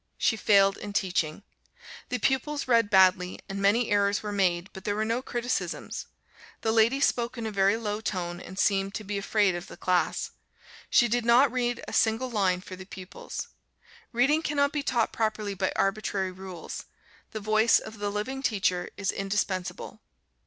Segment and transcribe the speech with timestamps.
[0.17, 1.43] She failed in teaching.
[2.09, 6.07] The pupils read badly, and many errors were made, but there were no criticisms.
[6.61, 9.77] The lady spoke in a very low tone, and seemed to be afraid of the
[9.77, 10.31] class.
[10.89, 13.49] She did not read a single line for the pupils.
[14.11, 16.85] Reading cannot be taught properly by arbitrary rules,
[17.29, 20.01] the voice of the living teacher is indispensable.